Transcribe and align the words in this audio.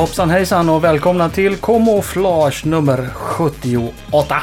Hoppsan 0.00 0.30
hejsan 0.30 0.68
och 0.68 0.84
välkomna 0.84 1.28
till 1.28 1.56
Camouflage 1.56 2.66
nummer 2.66 3.08
78. 3.14 4.36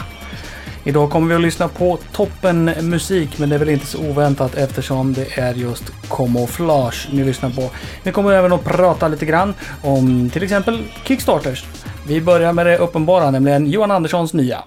Idag 0.83 1.09
kommer 1.09 1.27
vi 1.27 1.35
att 1.35 1.41
lyssna 1.41 1.67
på 1.67 1.97
toppen 2.11 2.65
musik 2.65 3.39
men 3.39 3.49
det 3.49 3.55
är 3.55 3.59
väl 3.59 3.69
inte 3.69 3.85
så 3.85 4.09
oväntat 4.09 4.55
eftersom 4.55 5.13
det 5.13 5.37
är 5.39 5.53
just 5.53 5.83
Camouflage 6.09 7.07
ni 7.11 7.23
lyssnar 7.23 7.49
på. 7.49 7.69
Vi 8.03 8.11
kommer 8.11 8.31
även 8.31 8.53
att 8.53 8.63
prata 8.63 9.07
lite 9.07 9.25
grann 9.25 9.53
om 9.83 10.29
till 10.29 10.43
exempel 10.43 10.83
Kickstarters. 11.03 11.65
Vi 12.07 12.21
börjar 12.21 12.53
med 12.53 12.65
det 12.65 12.77
uppenbara, 12.77 13.31
nämligen 13.31 13.67
Johan 13.67 13.91
Anderssons 13.91 14.33
nya. 14.33 14.63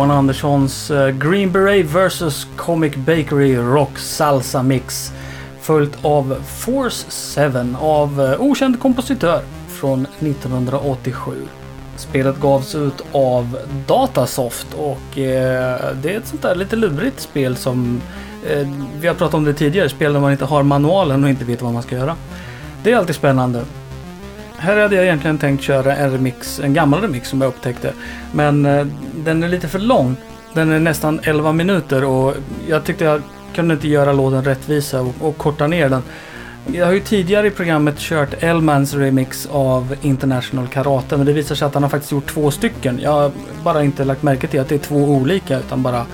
Johan 0.00 0.10
Anderssons 0.10 0.90
eh, 0.90 1.10
Green 1.10 1.52
Beret 1.52 1.86
vs 1.86 2.46
Comic 2.56 2.96
Bakery 2.96 3.56
Rock 3.56 3.98
Salsa 3.98 4.62
Mix. 4.62 5.12
Följt 5.60 6.04
av 6.04 6.36
Force 6.46 7.06
7 7.50 7.76
av 7.80 8.20
eh, 8.20 8.40
okänd 8.40 8.80
kompositör 8.80 9.42
från 9.68 10.06
1987. 10.20 11.32
Spelet 11.96 12.40
gavs 12.40 12.74
ut 12.74 13.02
av 13.12 13.58
Datasoft 13.86 14.66
och 14.74 15.18
eh, 15.18 15.94
det 16.02 16.14
är 16.14 16.18
ett 16.18 16.26
sånt 16.26 16.42
där 16.42 16.54
lite 16.54 16.76
lurigt 16.76 17.20
spel 17.20 17.56
som 17.56 18.00
eh, 18.48 18.68
vi 19.00 19.08
har 19.08 19.14
pratat 19.14 19.34
om 19.34 19.44
det 19.44 19.54
tidigare. 19.54 19.88
Spel 19.88 20.12
där 20.12 20.20
man 20.20 20.32
inte 20.32 20.44
har 20.44 20.62
manualen 20.62 21.24
och 21.24 21.30
inte 21.30 21.44
vet 21.44 21.62
vad 21.62 21.72
man 21.72 21.82
ska 21.82 21.96
göra. 21.96 22.16
Det 22.82 22.92
är 22.92 22.96
alltid 22.96 23.14
spännande. 23.14 23.64
Här 24.60 24.76
hade 24.76 24.96
jag 24.96 25.04
egentligen 25.04 25.38
tänkt 25.38 25.62
köra 25.62 25.96
en 25.96 26.12
remix, 26.12 26.60
en 26.60 26.74
gammal 26.74 27.00
remix 27.00 27.28
som 27.28 27.40
jag 27.40 27.48
upptäckte. 27.48 27.92
Men 28.32 28.66
eh, 28.66 28.86
den 29.16 29.42
är 29.42 29.48
lite 29.48 29.68
för 29.68 29.78
lång. 29.78 30.16
Den 30.54 30.72
är 30.72 30.78
nästan 30.78 31.20
11 31.22 31.52
minuter 31.52 32.04
och 32.04 32.34
jag 32.68 32.84
tyckte 32.84 33.04
jag 33.04 33.22
kunde 33.54 33.74
inte 33.74 33.88
göra 33.88 34.12
låten 34.12 34.44
rättvisa 34.44 35.00
och, 35.00 35.14
och 35.20 35.38
korta 35.38 35.66
ner 35.66 35.88
den. 35.88 36.02
Jag 36.66 36.86
har 36.86 36.92
ju 36.92 37.00
tidigare 37.00 37.46
i 37.46 37.50
programmet 37.50 37.98
kört 37.98 38.42
Elmans 38.42 38.94
remix 38.94 39.48
av 39.52 39.96
International 40.02 40.68
Karate 40.68 41.16
men 41.16 41.26
det 41.26 41.32
visar 41.32 41.54
sig 41.54 41.66
att 41.66 41.74
han 41.74 41.82
har 41.82 41.90
faktiskt 41.90 42.12
gjort 42.12 42.26
två 42.26 42.50
stycken. 42.50 42.98
Jag 43.02 43.10
har 43.10 43.30
bara 43.64 43.84
inte 43.84 44.04
lagt 44.04 44.22
märke 44.22 44.46
till 44.46 44.60
att 44.60 44.68
det 44.68 44.74
är 44.74 44.78
två 44.78 44.96
olika 44.96 45.58
utan 45.58 45.82
bara 45.82 46.06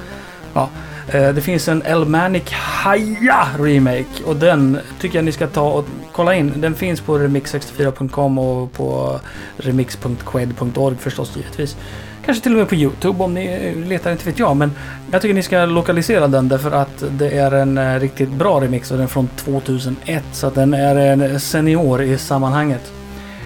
ja. 0.55 0.69
Eh, 1.09 1.29
det 1.29 1.41
finns 1.41 1.69
en 1.69 1.83
Elmanic 1.83 2.53
Haya 2.53 3.47
Remake 3.59 4.25
och 4.27 4.37
den 4.37 4.79
tycker 5.01 5.19
jag 5.19 5.25
ni 5.25 5.33
ska 5.33 5.47
ta 5.47 5.71
och 5.71 5.85
kolla 6.17 6.35
in. 6.35 6.53
Den 6.57 6.75
finns 6.75 7.01
på 7.01 7.19
remix64.com 7.19 8.39
och 8.39 8.73
på 8.73 9.21
remix.qued.org 9.57 10.97
förstås 10.97 11.37
givetvis. 11.37 11.77
Kanske 12.25 12.43
till 12.43 12.53
och 12.53 12.59
med 12.59 12.69
på 12.69 12.75
Youtube 12.75 13.25
om 13.25 13.35
ni 13.35 13.75
letar, 13.75 14.13
inte 14.13 14.25
vet 14.25 14.39
jag. 14.39 14.57
Men 14.57 14.73
jag 15.11 15.23
tycker 15.23 15.35
ni 15.35 15.43
ska 15.43 15.65
lokalisera 15.65 16.29
den 16.29 16.49
därför 16.49 16.71
att 16.71 17.05
det 17.11 17.31
är 17.31 17.53
en 17.53 17.79
eh, 17.79 18.01
riktigt 18.01 18.31
bra 18.31 18.61
remix 18.61 18.91
och 18.91 18.97
den 18.97 19.05
är 19.05 19.09
från 19.09 19.29
2001. 19.29 20.25
Så 20.33 20.47
att 20.47 20.55
den 20.55 20.75
är 20.75 20.97
en 20.97 21.41
senior 21.41 22.03
i 22.03 22.19
sammanhanget. 22.19 22.93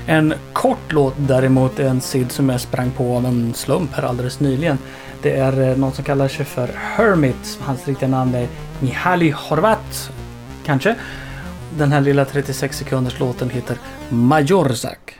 En 0.06 0.34
kort 0.52 0.92
låt 0.92 1.14
däremot 1.16 1.78
är 1.78 1.88
en 1.88 2.00
sid 2.00 2.32
som 2.32 2.48
jag 2.48 2.60
sprang 2.60 2.90
på 2.90 3.16
av 3.16 3.26
en 3.26 3.54
slump 3.54 3.94
här 3.94 4.02
alldeles 4.02 4.40
nyligen. 4.40 4.78
Det 5.22 5.36
är 5.36 5.70
eh, 5.70 5.76
någon 5.76 5.92
som 5.92 6.04
kallar 6.04 6.28
sig 6.28 6.44
för 6.44 6.70
Hermit. 6.76 7.58
Hans 7.60 7.88
riktiga 7.88 8.08
namn 8.08 8.34
är 8.34 8.48
Mihaly 8.80 9.30
Horvat. 9.30 10.10
Kanske. 10.66 10.96
Den 11.78 11.92
här 11.92 12.00
lilla 12.00 12.24
36 12.24 12.78
sekunders 12.78 13.18
låten 13.18 13.50
heter 13.50 13.76
Majorzak. 14.08 15.19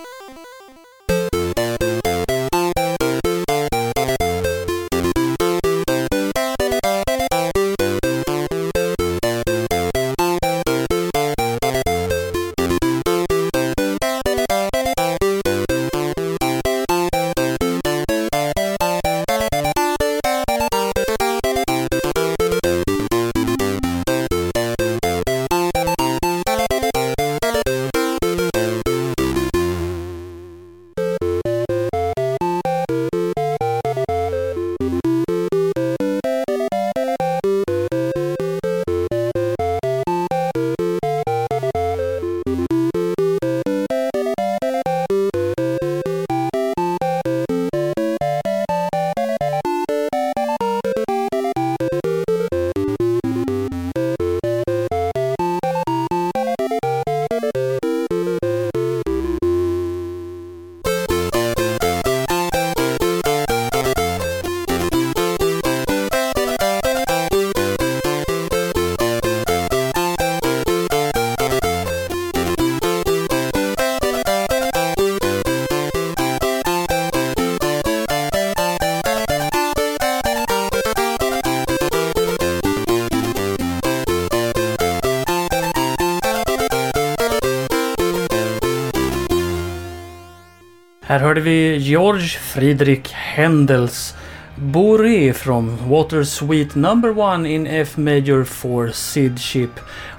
hörde 91.41 91.51
vi 91.51 91.77
George 91.77 92.27
Friedrich 92.27 93.11
Händels 93.13 94.15
Boré 94.55 95.33
från 95.33 95.89
Water 95.89 96.23
Suite 96.23 96.79
Number 96.79 97.19
One 97.19 97.49
in 97.49 97.67
F 97.67 97.97
Major 97.97 98.43
for 98.43 98.89
Sidship 98.93 99.69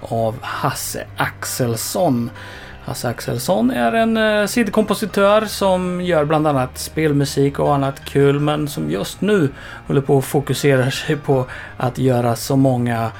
av 0.00 0.34
Hasse 0.42 1.06
Axelsson. 1.16 2.30
Hasse 2.84 3.08
Axelsson 3.08 3.70
är 3.70 3.92
en 3.92 4.48
sidkompositör 4.48 5.46
SID-kompositör 5.46 5.46
som 5.46 6.00
gör 6.00 6.24
bland 6.24 6.46
annat 6.46 6.78
spelmusik 6.78 7.58
och 7.58 7.74
annat 7.74 8.04
kul 8.04 8.40
men 8.40 8.68
som 8.68 8.90
just 8.90 9.20
nu 9.20 9.48
håller 9.86 10.00
på 10.00 10.18
att 10.18 10.24
fokusera 10.24 10.90
sig 10.90 11.16
på 11.16 11.46
att 11.76 11.98
göra 11.98 12.36
så 12.36 12.56
många 12.56 13.10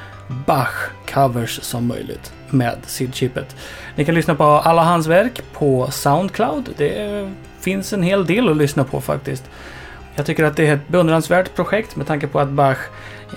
Bach-covers 0.47 1.61
som 1.61 1.87
möjligt 1.87 2.33
med 2.51 2.77
sidchippet. 2.87 3.57
Ni 3.95 4.05
kan 4.05 4.15
lyssna 4.15 4.35
på 4.35 4.45
alla 4.45 4.83
hans 4.83 5.07
verk 5.07 5.43
på 5.53 5.91
Soundcloud. 5.91 6.69
Det 6.77 7.31
finns 7.63 7.93
en 7.93 8.03
hel 8.03 8.27
del 8.27 8.49
att 8.49 8.57
lyssna 8.57 8.85
på 8.85 9.01
faktiskt. 9.01 9.45
Jag 10.15 10.27
tycker 10.27 10.45
att 10.45 10.57
det 10.57 10.67
är 10.67 10.75
ett 10.75 10.89
beundransvärt 10.89 11.55
projekt 11.55 11.97
med 11.97 12.07
tanke 12.07 12.27
på 12.27 12.41
att 12.41 12.49
Bach 12.49 12.79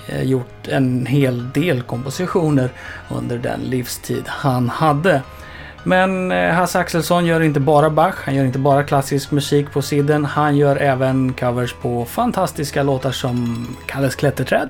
eh, 0.08 0.22
gjort 0.22 0.68
en 0.68 1.06
hel 1.06 1.50
del 1.50 1.82
kompositioner 1.82 2.70
under 3.08 3.38
den 3.38 3.60
livstid 3.60 4.24
han 4.26 4.68
hade. 4.68 5.22
Men 5.82 6.32
eh, 6.32 6.52
Hasse 6.54 6.78
Axelsson 6.78 7.26
gör 7.26 7.40
inte 7.40 7.60
bara 7.60 7.90
Bach, 7.90 8.14
han 8.24 8.34
gör 8.34 8.44
inte 8.44 8.58
bara 8.58 8.84
klassisk 8.84 9.30
musik 9.30 9.72
på 9.72 9.82
sidan. 9.82 10.24
Han 10.24 10.56
gör 10.56 10.76
även 10.76 11.32
covers 11.32 11.72
på 11.72 12.04
fantastiska 12.04 12.82
låtar 12.82 13.12
som 13.12 13.66
Kalles 13.86 14.14
klätterträd. 14.14 14.68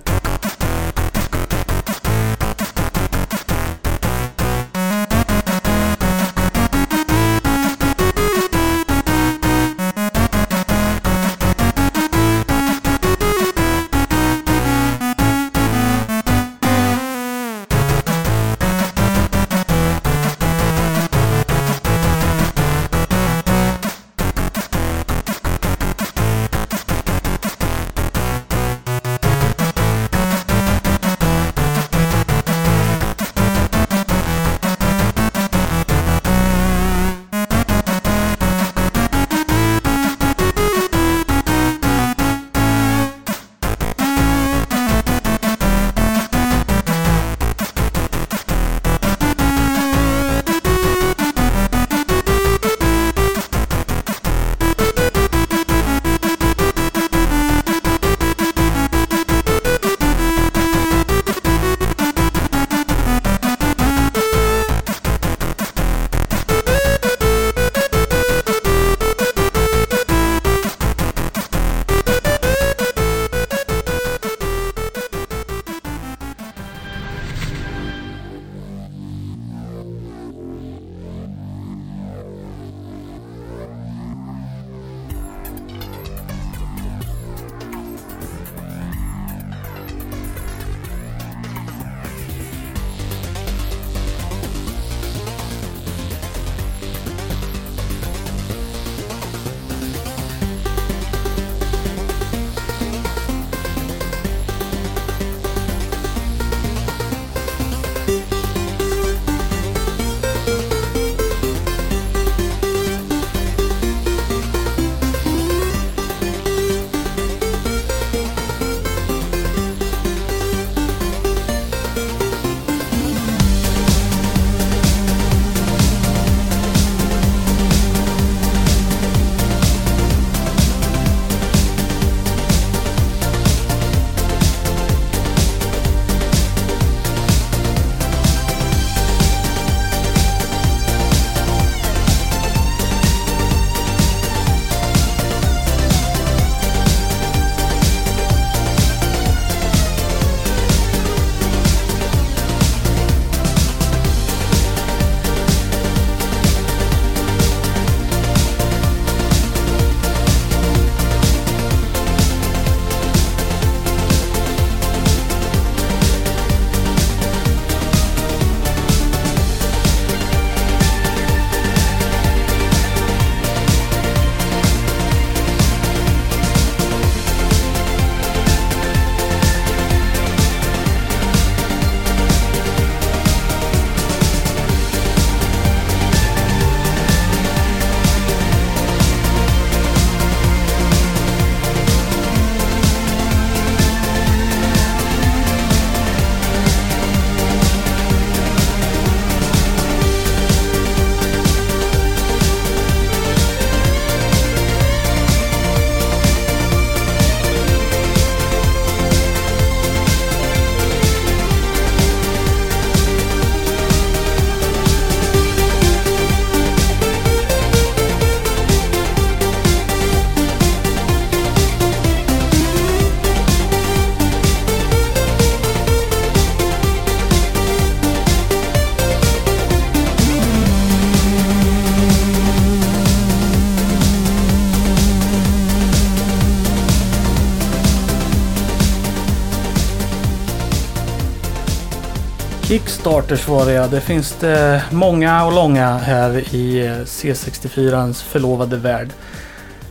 Starters 243.06 243.48
var 243.48 243.66
det 243.66 243.72
ja. 243.72 243.86
Det 243.86 244.00
finns 244.00 244.32
det 244.32 244.82
många 244.90 245.44
och 245.44 245.52
långa 245.52 245.96
här 245.96 246.54
i 246.54 246.86
eh, 246.86 246.90
C64ans 246.90 248.24
förlovade 248.24 248.76
värld. 248.76 249.08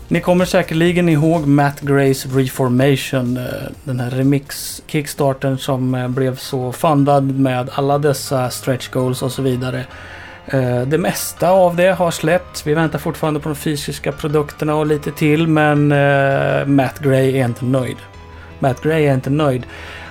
Ni 0.07 0.21
kommer 0.21 0.45
säkerligen 0.45 1.09
ihåg 1.09 1.47
Matt 1.47 1.81
Grays 1.81 2.25
Reformation. 2.25 3.37
Eh, 3.37 3.43
den 3.83 3.99
här 3.99 4.09
remix-kickstarten 4.09 5.57
som 5.57 5.95
eh, 5.95 6.07
blev 6.07 6.35
så 6.35 6.71
fundad 6.71 7.39
med 7.39 7.69
alla 7.73 7.97
dessa 7.97 8.49
stretch 8.49 8.89
goals 8.89 9.21
och 9.21 9.31
så 9.31 9.41
vidare. 9.41 9.85
Det 10.87 10.97
mesta 10.97 11.49
av 11.49 11.75
det 11.75 11.91
har 11.91 12.11
släppts. 12.11 12.67
Vi 12.67 12.73
väntar 12.73 12.99
fortfarande 12.99 13.39
på 13.39 13.49
de 13.49 13.55
fysiska 13.55 14.11
produkterna 14.11 14.75
och 14.75 14.85
lite 14.85 15.11
till 15.11 15.47
men 15.47 15.87
Matt 16.75 16.99
Gray 16.99 17.37
är 17.37 17.45
inte 17.45 17.65
nöjd. 17.65 17.97
Matt 18.59 18.81
Gray 18.81 19.05
är 19.05 19.13
inte 19.13 19.29
nöjd. 19.29 19.65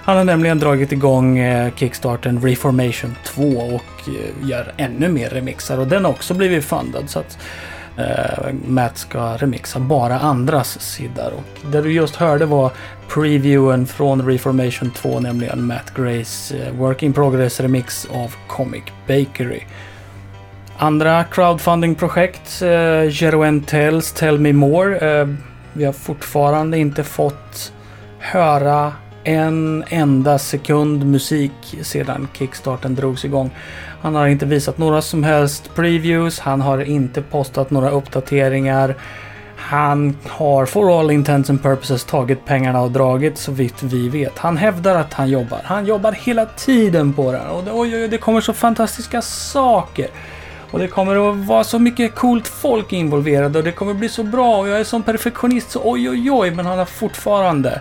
Han 0.04 0.16
har 0.16 0.25
nämligen 0.25 0.58
dragit 0.58 0.92
igång 0.92 1.38
eh, 1.38 1.75
Kickstarten 1.75 2.40
Reformation 2.40 3.16
2 3.25 3.42
och 3.42 4.08
eh, 4.08 4.49
gör 4.49 4.73
ännu 4.76 5.08
mer 5.08 5.30
remixar 5.30 5.78
och 5.78 5.87
den 5.87 6.04
har 6.04 6.12
också 6.12 6.34
blivit 6.34 6.64
fundad 6.64 7.11
så 7.11 7.18
att 7.18 7.38
eh, 7.96 8.54
Matt 8.66 8.99
ska 8.99 9.37
remixa 9.37 9.78
bara 9.78 10.18
andras 10.18 10.80
sidor. 10.80 11.32
Och 11.37 11.70
det 11.73 11.80
du 11.80 11.92
just 11.92 12.16
hörde 12.16 12.46
var 12.46 12.70
previewen 13.08 13.87
från 13.87 14.26
Reformation 14.26 14.90
2, 14.90 15.20
nämligen 15.20 15.66
Matt 15.66 15.94
Grays 15.96 16.54
Work 16.78 17.02
in 17.02 17.12
Progress 17.12 17.61
remix 17.61 18.06
av 18.12 18.34
Comic 18.46 18.84
Bakery. 19.08 19.61
Andra 20.76 21.25
crowdfunding-projekt, 21.25 22.62
eh, 22.62 23.23
Jeroen 23.23 23.62
Tells 23.62 24.12
Tell 24.12 24.38
Me 24.38 24.52
More. 24.52 25.20
Eh, 25.20 25.28
vi 25.73 25.84
har 25.84 25.92
fortfarande 25.92 26.78
inte 26.78 27.04
fått 27.04 27.73
höra 28.18 28.92
en 29.25 29.85
enda 29.88 30.38
sekund 30.38 31.07
musik 31.07 31.52
sedan 31.83 32.28
kickstarten 32.33 32.95
drogs 32.95 33.25
igång. 33.25 33.50
Han 34.00 34.14
har 34.14 34.26
inte 34.26 34.47
visat 34.47 34.78
några 34.78 35.02
som 35.02 35.25
helst 35.25 35.75
previews, 35.75 36.38
han 36.38 36.61
har 36.61 36.78
inte 36.78 37.23
postat 37.23 37.71
några 37.71 37.90
uppdateringar. 37.90 38.95
Han 39.57 40.16
har 40.28 40.66
for 40.66 41.00
all 41.00 41.11
intents 41.11 41.50
and 41.50 41.62
purposes 41.62 42.04
tagit 42.04 42.45
pengarna 42.45 42.81
och 42.81 42.90
dragit 42.90 43.38
så 43.38 43.52
vitt 43.52 43.83
vi 43.83 44.09
vet. 44.09 44.38
Han 44.38 44.57
hävdar 44.57 44.95
att 44.95 45.12
han 45.12 45.28
jobbar. 45.28 45.61
Han 45.64 45.87
jobbar 45.87 46.12
hela 46.12 46.47
tiden 46.47 47.12
på 47.12 47.33
det 47.33 47.40
och 47.40 47.64
det, 47.64 47.71
oj, 47.73 47.97
oj, 47.97 48.09
det 48.09 48.19
kommer 48.19 48.40
så 48.40 48.52
fantastiska 48.52 49.23
saker. 49.23 50.09
Och 50.71 50.78
det 50.78 50.88
kommer 50.88 51.31
att 51.31 51.47
vara 51.47 51.64
så 51.64 51.78
mycket 51.78 52.14
coolt 52.14 52.49
folk 52.49 52.93
involverade 52.93 53.59
och 53.59 53.64
det 53.64 53.73
kommer 53.73 53.95
bli 53.95 54.09
så 54.09 54.23
bra 54.23 54.59
och 54.59 54.69
jag 54.69 54.81
är 54.81 54.85
som 54.85 55.02
perfektionist 55.02 55.71
så 55.71 55.81
oj 55.85 56.11
oj 56.11 56.31
oj 56.31 56.50
men 56.50 56.66
han 56.66 56.78
har 56.78 56.85
fortfarande 56.85 57.81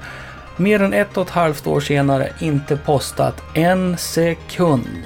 mer 0.58 0.82
än 0.82 0.94
ett 0.94 1.18
och 1.18 1.26
ett 1.26 1.34
halvt 1.34 1.68
år 1.68 1.80
senare 1.80 2.30
inte 2.40 2.78
postat 2.78 3.44
en 3.54 3.98
sekund 3.98 5.04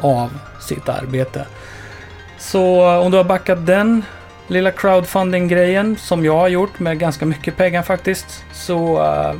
av 0.00 0.38
sitt 0.60 0.88
arbete. 0.88 1.46
Så 2.38 2.88
om 2.98 3.10
du 3.10 3.16
har 3.16 3.24
backat 3.24 3.66
den 3.66 4.02
lilla 4.46 4.70
crowdfunding-grejen 4.70 5.96
som 5.96 6.24
jag 6.24 6.36
har 6.36 6.48
gjort 6.48 6.78
med 6.78 6.98
ganska 6.98 7.26
mycket 7.26 7.56
pengar 7.56 7.82
faktiskt. 7.82 8.44
Så 8.52 9.02
eh, 9.02 9.34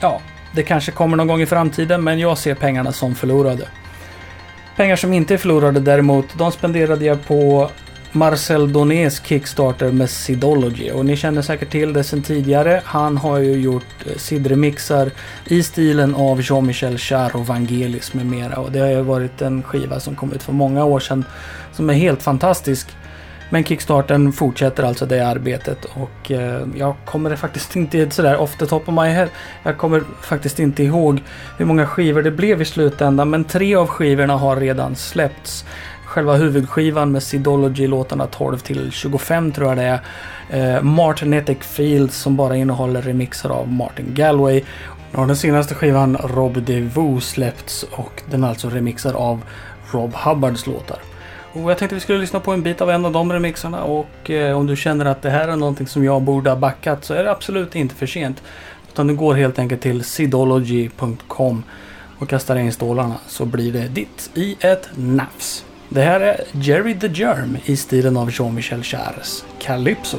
ja, 0.00 0.20
det 0.52 0.62
kanske 0.62 0.92
kommer 0.92 1.16
någon 1.16 1.26
gång 1.26 1.40
i 1.40 1.46
framtiden 1.46 2.04
men 2.04 2.18
jag 2.18 2.38
ser 2.38 2.54
pengarna 2.54 2.92
som 2.92 3.14
förlorade. 3.14 3.68
Pengar 4.76 4.96
som 4.96 5.12
inte 5.12 5.34
är 5.34 5.38
förlorade 5.38 5.80
däremot, 5.80 6.26
de 6.38 6.52
spenderade 6.52 7.04
jag 7.04 7.26
på 7.26 7.70
Marcel 8.12 8.72
Donés 8.72 9.22
Kickstarter 9.24 9.92
med 9.92 10.10
Sidology 10.10 10.90
och 10.90 11.06
ni 11.06 11.16
känner 11.16 11.42
säkert 11.42 11.70
till 11.70 11.92
det 11.92 12.04
sen 12.04 12.22
tidigare. 12.22 12.82
Han 12.84 13.16
har 13.16 13.38
ju 13.38 13.52
gjort 13.52 14.06
eh, 14.06 14.12
cid-remixar 14.12 15.10
i 15.44 15.62
stilen 15.62 16.14
av 16.14 16.40
Jean-Michel 16.42 16.96
Jarre 16.98 17.38
och 17.38 17.46
Vangelis 17.46 18.14
med 18.14 18.26
mera 18.26 18.56
och 18.56 18.72
det 18.72 18.78
har 18.78 18.88
ju 18.88 19.02
varit 19.02 19.42
en 19.42 19.62
skiva 19.62 20.00
som 20.00 20.16
kom 20.16 20.32
ut 20.32 20.42
för 20.42 20.52
många 20.52 20.84
år 20.84 21.00
sedan 21.00 21.24
som 21.72 21.90
är 21.90 21.94
helt 21.94 22.22
fantastisk. 22.22 22.88
Men 23.50 23.64
Kickstarten 23.64 24.32
fortsätter 24.32 24.82
alltså 24.82 25.06
det 25.06 25.20
arbetet 25.20 25.84
och 25.84 26.30
eh, 26.30 26.66
jag 26.76 26.94
kommer 27.04 27.36
faktiskt 27.36 27.76
inte 27.76 28.10
sådär 28.10 28.36
off 28.40 28.56
the 28.56 28.66
top 28.66 28.88
of 28.88 28.94
my 28.94 29.08
head. 29.08 29.28
Jag 29.62 29.78
kommer 29.78 30.02
faktiskt 30.22 30.58
inte 30.58 30.82
ihåg 30.82 31.22
hur 31.58 31.64
många 31.64 31.86
skivor 31.86 32.22
det 32.22 32.30
blev 32.30 32.62
i 32.62 32.64
slutändan 32.64 33.30
men 33.30 33.44
tre 33.44 33.74
av 33.74 33.86
skivorna 33.86 34.36
har 34.36 34.56
redan 34.56 34.96
släppts 34.96 35.64
själva 36.18 36.36
huvudskivan 36.36 37.12
med 37.12 37.22
Sidology-låtarna 37.22 38.26
12 38.26 38.58
till 38.58 38.92
25 38.92 39.52
tror 39.52 39.68
jag 39.68 39.76
det 39.76 40.00
är. 40.50 40.76
Eh, 40.76 40.82
Martinetic 40.82 41.58
Fields 41.60 42.16
som 42.16 42.36
bara 42.36 42.56
innehåller 42.56 43.02
remixer 43.02 43.48
av 43.48 43.72
Martin 43.72 44.06
Galway. 44.14 44.62
Nu 45.10 45.18
har 45.18 45.26
den 45.26 45.36
senaste 45.36 45.74
skivan 45.74 46.16
Rob 46.16 46.62
DeVoe 46.62 47.20
släppts 47.20 47.82
och 47.82 48.22
den 48.30 48.44
är 48.44 48.48
alltså 48.48 48.68
remixad 48.68 49.14
av 49.14 49.44
Rob 49.90 50.14
Hubbards 50.14 50.66
låtar. 50.66 50.98
Och 51.52 51.70
jag 51.70 51.78
tänkte 51.78 51.94
vi 51.94 52.00
skulle 52.00 52.18
lyssna 52.18 52.40
på 52.40 52.52
en 52.52 52.62
bit 52.62 52.80
av 52.80 52.90
en 52.90 53.04
av 53.04 53.12
de 53.12 53.32
remixarna 53.32 53.84
och 53.84 54.30
eh, 54.30 54.58
om 54.58 54.66
du 54.66 54.76
känner 54.76 55.04
att 55.04 55.22
det 55.22 55.30
här 55.30 55.48
är 55.48 55.56
någonting 55.56 55.86
som 55.86 56.04
jag 56.04 56.22
borde 56.22 56.50
ha 56.50 56.56
backat 56.56 57.04
så 57.04 57.14
är 57.14 57.24
det 57.24 57.30
absolut 57.30 57.76
inte 57.76 57.94
för 57.94 58.06
sent. 58.06 58.42
Utan 58.92 59.06
du 59.06 59.14
går 59.14 59.34
helt 59.34 59.58
enkelt 59.58 59.82
till 59.82 60.04
sidology.com 60.04 61.62
och 62.18 62.28
kastar 62.28 62.56
in 62.56 62.72
stålarna 62.72 63.14
så 63.26 63.44
blir 63.44 63.72
det 63.72 63.88
ditt 63.88 64.30
i 64.34 64.56
ett 64.60 64.88
nafs. 64.94 65.64
Det 65.88 66.02
här 66.02 66.20
är 66.20 66.44
Jerry 66.52 66.94
the 66.94 67.08
Germ 67.08 67.56
i 67.64 67.76
stilen 67.76 68.16
av 68.16 68.30
Jean-Michel 68.30 68.82
Charles 68.82 69.44
Calypso. 69.58 70.18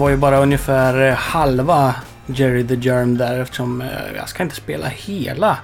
Var 0.00 0.10
ju 0.10 0.16
bara 0.16 0.38
ungefär 0.38 1.08
eh, 1.08 1.14
halva 1.14 1.94
Jerry 2.26 2.66
the 2.66 2.74
Germ 2.74 3.16
där 3.16 3.40
eftersom 3.40 3.80
eh, 3.80 3.88
jag 4.16 4.28
ska 4.28 4.42
inte 4.42 4.54
spela 4.54 4.86
hela 4.86 5.58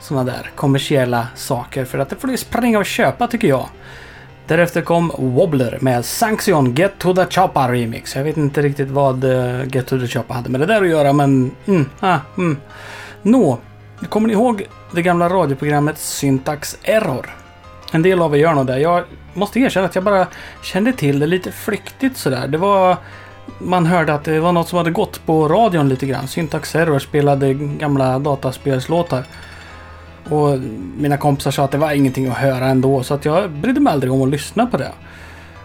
sådana 0.00 0.32
där 0.32 0.50
kommersiella 0.56 1.26
saker 1.34 1.84
för 1.84 1.98
att 1.98 2.08
det 2.08 2.16
får 2.16 2.28
du 2.28 2.36
springa 2.36 2.78
och 2.78 2.86
köpa 2.86 3.26
tycker 3.26 3.48
jag. 3.48 3.68
Därefter 4.46 4.82
kom 4.82 5.12
Wobbler 5.18 5.78
med 5.80 6.04
Sanction 6.04 6.74
Get 6.74 6.92
to 6.98 7.14
the 7.14 7.26
Choppa 7.26 7.72
Remix. 7.72 8.16
Jag 8.16 8.24
vet 8.24 8.36
inte 8.36 8.62
riktigt 8.62 8.88
vad 8.88 9.24
eh, 9.24 9.64
Get 9.72 9.86
to 9.86 9.98
the 10.00 10.06
Choppa 10.06 10.34
hade 10.34 10.50
med 10.50 10.60
det 10.60 10.66
där 10.66 10.82
att 10.82 10.88
göra 10.88 11.12
men... 11.12 11.50
Mm, 11.66 11.86
ah, 12.00 12.18
mm. 12.38 12.56
Nå, 13.22 13.58
kommer 14.08 14.28
ni 14.28 14.32
ihåg 14.32 14.66
det 14.94 15.02
gamla 15.02 15.28
radioprogrammet 15.28 15.98
Syntax 15.98 16.78
Error? 16.82 17.30
En 17.92 18.02
del 18.02 18.22
av 18.22 18.34
er 18.34 18.38
gör 18.38 18.54
nog 18.54 18.66
det. 18.66 18.78
Jag 18.78 19.04
måste 19.34 19.60
erkänna 19.60 19.86
att 19.86 19.94
jag 19.94 20.04
bara 20.04 20.26
kände 20.62 20.92
till 20.92 21.18
det 21.18 21.26
lite 21.26 21.52
flyktigt 21.52 22.16
sådär. 22.16 22.48
Det 22.48 22.58
var... 22.58 22.96
Man 23.58 23.86
hörde 23.86 24.14
att 24.14 24.24
det 24.24 24.40
var 24.40 24.52
något 24.52 24.68
som 24.68 24.78
hade 24.78 24.90
gått 24.90 25.26
på 25.26 25.48
radion 25.48 25.88
lite 25.88 26.06
grann. 26.06 26.28
Syntax 26.28 26.74
Error 26.74 26.98
spelade 26.98 27.54
gamla 27.54 28.18
dataspelslåtar. 28.18 29.24
Och 30.30 30.58
mina 30.96 31.16
kompisar 31.16 31.50
sa 31.50 31.64
att 31.64 31.70
det 31.70 31.78
var 31.78 31.92
ingenting 31.92 32.26
att 32.26 32.36
höra 32.36 32.66
ändå 32.66 33.02
så 33.02 33.14
att 33.14 33.24
jag 33.24 33.50
brydde 33.50 33.80
mig 33.80 33.92
aldrig 33.92 34.12
om 34.12 34.22
att 34.22 34.28
lyssna 34.28 34.66
på 34.66 34.76
det. 34.76 34.92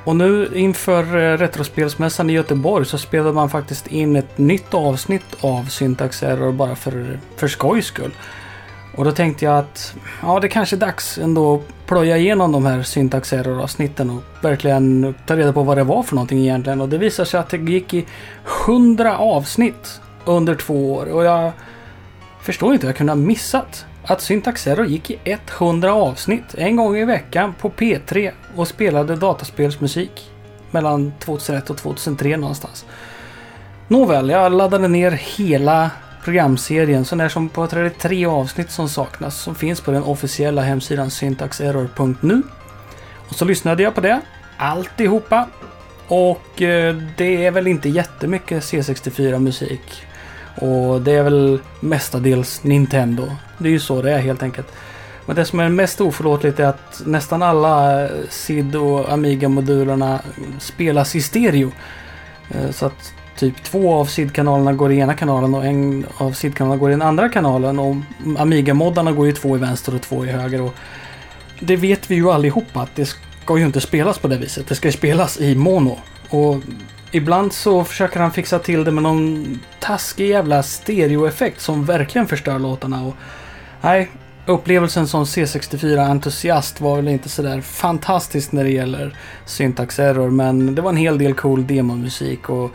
Och 0.03 0.15
nu 0.15 0.49
inför 0.55 1.03
eh, 1.03 1.37
Retrospelsmässan 1.37 2.29
i 2.29 2.33
Göteborg 2.33 2.85
så 2.85 2.97
spelade 2.97 3.33
man 3.33 3.49
faktiskt 3.49 3.87
in 3.87 4.15
ett 4.15 4.37
nytt 4.37 4.73
avsnitt 4.73 5.35
av 5.41 5.65
Syntax 5.65 6.23
Error 6.23 6.51
bara 6.51 6.75
för, 6.75 7.19
för 7.35 7.47
skojs 7.47 7.85
skull. 7.85 8.11
Och 8.95 9.05
då 9.05 9.11
tänkte 9.11 9.45
jag 9.45 9.57
att 9.57 9.95
ja, 10.21 10.39
det 10.39 10.49
kanske 10.49 10.75
är 10.75 10.79
dags 10.79 11.17
ändå 11.17 11.55
att 11.55 11.76
plöja 11.87 12.17
igenom 12.17 12.51
de 12.51 12.65
här 12.65 12.83
Syntaxerror-avsnitten 12.83 14.09
och 14.09 14.23
verkligen 14.41 15.15
ta 15.25 15.35
reda 15.35 15.53
på 15.53 15.63
vad 15.63 15.77
det 15.77 15.83
var 15.83 16.03
för 16.03 16.15
någonting 16.15 16.39
egentligen. 16.39 16.81
Och 16.81 16.89
det 16.89 16.97
visar 16.97 17.25
sig 17.25 17.39
att 17.39 17.49
det 17.49 17.57
gick 17.57 17.93
i 17.93 18.05
100 18.67 19.17
avsnitt 19.17 20.01
under 20.25 20.55
två 20.55 20.93
år. 20.93 21.05
Och 21.05 21.23
jag 21.23 21.51
förstår 22.41 22.73
inte 22.73 22.85
hur 22.85 22.89
jag 22.89 22.97
kunde 22.97 23.11
ha 23.11 23.17
missat 23.17 23.85
att 24.03 24.21
Syntaxerror 24.21 24.85
gick 24.85 25.11
i 25.11 25.17
100 25.23 25.93
avsnitt 25.93 26.55
en 26.57 26.75
gång 26.75 26.97
i 26.97 27.05
veckan 27.05 27.53
på 27.59 27.69
P3 27.69 28.31
och 28.55 28.67
spelade 28.67 29.15
dataspelsmusik 29.15 30.31
mellan 30.71 31.13
2001 31.19 31.69
och 31.69 31.77
2003 31.77 32.37
någonstans. 32.37 32.85
Nåväl, 33.87 34.29
jag 34.29 34.51
laddade 34.51 34.87
ner 34.87 35.11
hela 35.11 35.91
programserien 36.27 37.05
sån 37.05 37.17
där 37.17 37.29
som 37.29 37.49
på 37.49 37.67
33 37.67 38.25
avsnitt 38.25 38.71
som 38.71 38.89
saknas 38.89 39.41
som 39.41 39.55
finns 39.55 39.81
på 39.81 39.91
den 39.91 40.03
officiella 40.03 40.61
hemsidan 40.61 41.11
syntaxerror.nu. 41.11 42.41
Och 43.29 43.35
så 43.35 43.45
lyssnade 43.45 43.83
jag 43.83 43.95
på 43.95 44.01
det, 44.01 44.21
alltihopa. 44.57 45.47
Och 46.07 46.61
eh, 46.61 46.95
det 47.17 47.45
är 47.45 47.51
väl 47.51 47.67
inte 47.67 47.89
jättemycket 47.89 48.63
C64 48.63 49.39
musik. 49.39 50.03
Och 50.55 51.01
det 51.01 51.11
är 51.11 51.23
väl 51.23 51.59
mestadels 51.79 52.63
Nintendo. 52.63 53.31
Det 53.57 53.67
är 53.67 53.71
ju 53.71 53.79
så 53.79 54.01
det 54.01 54.11
är 54.11 54.19
helt 54.19 54.43
enkelt. 54.43 54.67
Men 55.25 55.35
det 55.35 55.45
som 55.45 55.59
är 55.59 55.69
mest 55.69 56.01
oförlåtligt 56.01 56.59
är 56.59 56.65
att 56.65 57.01
nästan 57.05 57.43
alla 57.43 58.03
eh, 58.03 58.09
SID 58.29 58.75
och 58.75 59.11
Amiga-modulerna 59.11 60.19
spelas 60.59 61.15
i 61.15 61.21
stereo. 61.21 61.71
Eh, 62.49 62.71
så 62.71 62.85
att 62.85 63.13
typ 63.37 63.63
två 63.63 63.93
av 63.93 64.05
SID-kanalerna 64.05 64.73
går 64.73 64.91
i 64.91 64.99
ena 64.99 65.13
kanalen 65.13 65.55
och 65.55 65.65
en 65.65 66.05
av 66.17 66.31
SID-kanalerna 66.31 66.79
går 66.79 66.89
i 66.89 66.93
den 66.93 67.01
andra 67.01 67.29
kanalen. 67.29 67.79
Och 67.79 67.95
Amiga-moddarna 68.37 69.11
går 69.11 69.25
ju 69.25 69.31
två 69.31 69.55
i 69.55 69.59
vänster 69.59 69.95
och 69.95 70.01
två 70.01 70.25
i 70.25 70.27
höger. 70.27 70.61
Och 70.61 70.73
det 71.59 71.75
vet 71.75 72.11
vi 72.11 72.15
ju 72.15 72.31
allihopa 72.31 72.81
att 72.81 72.95
det 72.95 73.05
ska 73.05 73.57
ju 73.57 73.65
inte 73.65 73.81
spelas 73.81 74.17
på 74.17 74.27
det 74.27 74.37
viset. 74.37 74.67
Det 74.67 74.75
ska 74.75 74.87
ju 74.87 74.91
spelas 74.91 75.39
i 75.41 75.55
mono. 75.55 75.97
Och 76.29 76.57
ibland 77.11 77.53
så 77.53 77.83
försöker 77.83 78.19
han 78.19 78.31
fixa 78.31 78.59
till 78.59 78.83
det 78.83 78.91
med 78.91 79.03
någon 79.03 79.59
taskig 79.79 80.29
jävla 80.29 80.63
stereoeffekt 80.63 81.61
som 81.61 81.85
verkligen 81.85 82.27
förstör 82.27 82.59
låtarna. 82.59 83.05
Och 83.05 83.15
nej, 83.81 84.09
upplevelsen 84.45 85.07
som 85.07 85.23
C64-entusiast 85.23 86.81
var 86.81 86.95
väl 86.95 87.07
inte 87.07 87.29
sådär 87.29 87.61
fantastisk 87.61 88.51
när 88.51 88.63
det 88.63 88.71
gäller 88.71 89.17
syntax 89.45 89.99
error. 89.99 90.29
Men 90.29 90.75
det 90.75 90.81
var 90.81 90.89
en 90.89 90.97
hel 90.97 91.17
del 91.17 91.33
cool 91.33 91.67
demomusik 91.67 92.49
och 92.49 92.71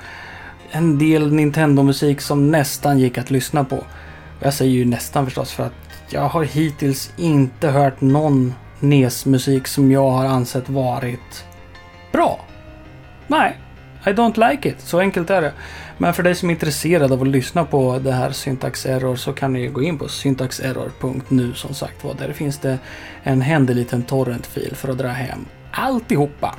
en 0.73 0.99
del 0.99 1.33
Nintendo-musik 1.33 2.21
som 2.21 2.51
nästan 2.51 2.99
gick 2.99 3.19
att 3.19 3.31
lyssna 3.31 3.65
på. 3.65 3.85
Jag 4.41 4.55
säger 4.55 4.73
ju 4.73 4.85
nästan 4.85 5.25
förstås 5.25 5.53
för 5.53 5.63
att 5.65 5.73
jag 6.11 6.29
har 6.29 6.45
hittills 6.45 7.13
inte 7.17 7.69
hört 7.69 8.01
någon 8.01 8.55
NES-musik 8.81 9.67
som 9.67 9.91
jag 9.91 10.11
har 10.11 10.25
ansett 10.25 10.69
varit 10.69 11.45
bra. 12.13 12.41
Nej, 13.27 13.59
I 14.07 14.09
don't 14.09 14.51
like 14.51 14.69
it. 14.69 14.81
Så 14.81 15.01
enkelt 15.01 15.31
är 15.31 15.43
det. 15.43 15.53
Men 15.99 16.15
för 16.15 16.23
dig 16.23 16.35
som 16.35 16.51
är 16.51 16.53
intresserad 16.55 17.13
av 17.13 17.23
att 17.23 17.29
lyssna 17.29 17.65
på 17.65 17.99
det 17.99 18.13
här 18.13 18.31
Syntax 18.31 18.87
Error 18.87 19.17
så 19.17 19.33
kan 19.33 19.53
ni 19.53 19.67
gå 19.67 19.83
in 19.83 19.99
på 19.99 20.09
syntaxerror.nu 20.09 21.55
som 21.55 21.75
sagt 21.75 22.05
var. 22.05 22.15
Där 22.15 22.33
finns 22.33 22.59
det 22.59 22.79
en 23.23 23.41
händig 23.41 23.77
liten 23.77 24.03
torrentfil 24.03 24.73
för 24.77 24.89
att 24.89 24.99
dra 24.99 25.09
hem 25.09 25.47
alltihopa. 25.71 26.55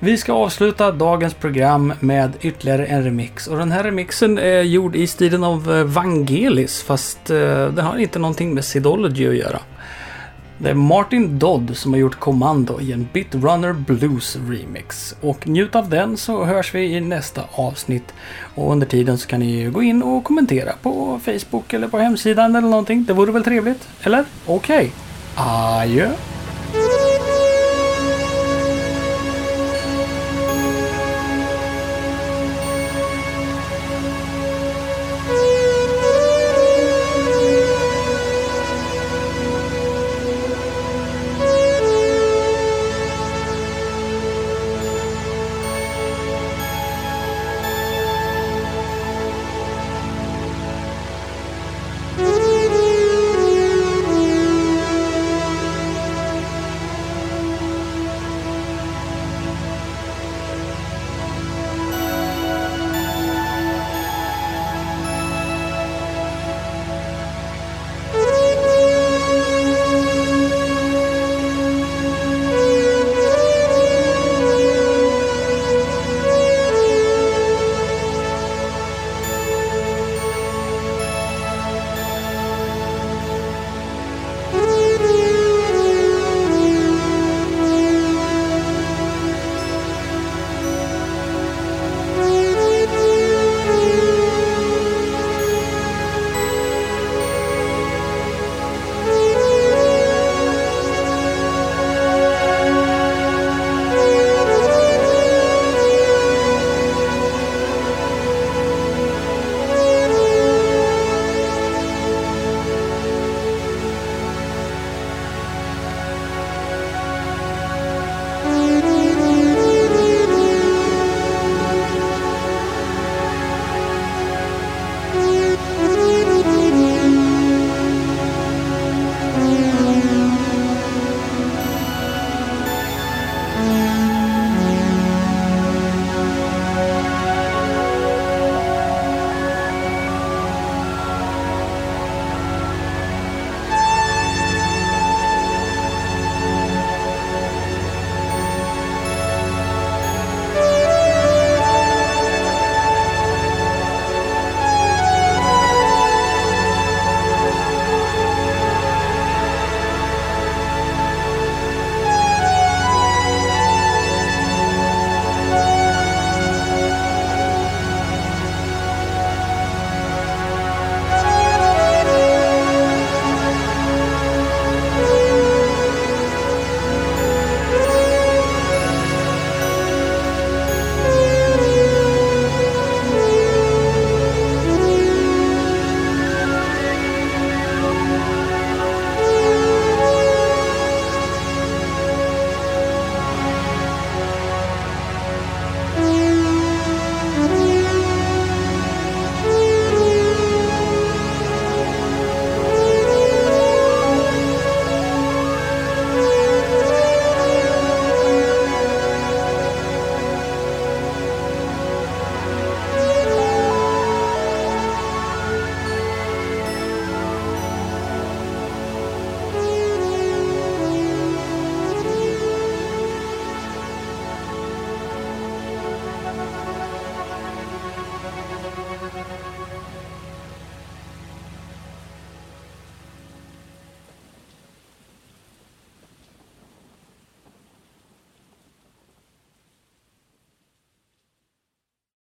Vi 0.00 0.16
ska 0.16 0.32
avsluta 0.32 0.92
dagens 0.92 1.34
program 1.34 1.92
med 2.00 2.32
ytterligare 2.40 2.86
en 2.86 3.04
remix. 3.04 3.46
Och 3.46 3.58
den 3.58 3.72
här 3.72 3.84
remixen 3.84 4.38
är 4.38 4.62
gjord 4.62 4.96
i 4.96 5.06
stilen 5.06 5.44
av 5.44 5.72
eh, 5.72 5.84
Vangelis 5.84 6.82
fast 6.82 7.30
eh, 7.30 7.74
har 7.78 7.98
inte 7.98 8.18
någonting 8.18 8.54
med 8.54 8.64
Sidology 8.64 9.28
att 9.28 9.36
göra. 9.36 9.60
Det 10.58 10.70
är 10.70 10.74
Martin 10.74 11.38
Dodd 11.38 11.76
som 11.76 11.92
har 11.92 12.00
gjort 12.00 12.18
Kommando 12.18 12.80
i 12.80 12.92
en 12.92 13.08
Bitrunner 13.12 13.72
Blues 13.72 14.36
remix. 14.48 15.14
Och 15.20 15.48
njut 15.48 15.74
av 15.74 15.88
den 15.88 16.16
så 16.16 16.44
hörs 16.44 16.74
vi 16.74 16.96
i 16.96 17.00
nästa 17.00 17.42
avsnitt. 17.52 18.14
Och 18.54 18.72
under 18.72 18.86
tiden 18.86 19.18
så 19.18 19.28
kan 19.28 19.40
ni 19.40 19.64
gå 19.64 19.82
in 19.82 20.02
och 20.02 20.24
kommentera 20.24 20.72
på 20.82 21.20
Facebook 21.24 21.72
eller 21.72 21.88
på 21.88 21.98
hemsidan 21.98 22.56
eller 22.56 22.68
någonting. 22.68 23.04
Det 23.04 23.12
vore 23.12 23.32
väl 23.32 23.44
trevligt? 23.44 23.88
Eller? 24.02 24.24
Okej. 24.46 24.76
Okay. 24.76 24.90
Adjö. 25.34 26.10